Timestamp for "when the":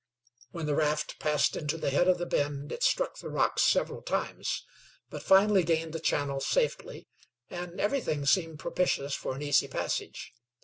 0.49-0.73